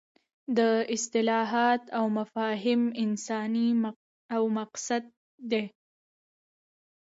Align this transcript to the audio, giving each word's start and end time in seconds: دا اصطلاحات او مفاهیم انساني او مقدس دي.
دا 0.57 0.71
اصطلاحات 0.95 1.81
او 1.97 2.05
مفاهیم 2.19 2.81
انساني 3.03 3.67
او 4.35 4.43
مقدس 4.57 4.89
دي. 5.51 5.63